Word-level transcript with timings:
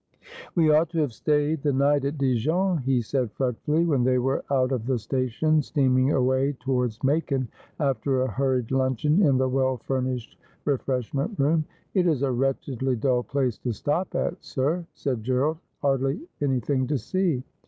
'We 0.55 0.71
ought 0.71 0.89
to 0.89 0.97
have 1.01 1.13
stayed 1.13 1.61
the 1.61 1.71
night 1.73 2.05
at 2.05 2.17
Dijon,' 2.17 2.79
he 2.79 3.01
said 3.03 3.31
fret 3.33 3.55
fully, 3.61 3.85
when 3.85 4.03
they 4.03 4.17
were 4.17 4.43
out 4.49 4.71
of 4.71 4.87
the 4.87 4.97
station, 4.97 5.61
steaming 5.61 6.11
away 6.11 6.53
toward? 6.53 6.97
Macon, 7.03 7.47
after 7.79 8.23
a 8.23 8.31
hurried 8.31 8.71
luncheon 8.71 9.21
in 9.21 9.37
the 9.37 9.47
well 9.47 9.77
furnished 9.77 10.39
refresh 10.65 11.13
ment 11.13 11.37
room.' 11.37 11.65
It 11.93 12.07
is 12.07 12.23
a 12.23 12.31
wretchedly 12.31 12.95
dull 12.95 13.21
place 13.21 13.59
to 13.59 13.73
stop 13.73 14.15
at, 14.15 14.43
sir,' 14.43 14.87
said 14.95 15.23
Gerald' 15.23 15.59
hardly 15.83 16.21
anything 16.41 16.87
to 16.87 16.97
see.' 16.97 17.43